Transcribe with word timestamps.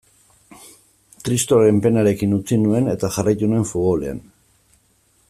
Kristoren 1.27 1.83
penarekin 1.87 2.35
utzi 2.39 2.59
nuen, 2.65 2.91
eta 2.97 3.13
jarraitu 3.19 3.51
nuen 3.53 3.71
futbolean. 3.73 4.27